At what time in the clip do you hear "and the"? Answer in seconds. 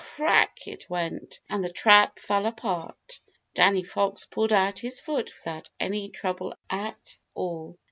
1.47-1.71